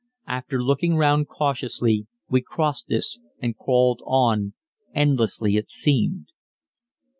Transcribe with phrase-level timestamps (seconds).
[0.25, 4.55] After looking round cautiously we crossed this, and crawled on
[4.95, 6.29] endlessly, it seemed.